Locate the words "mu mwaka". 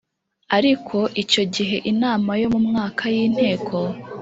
2.53-3.03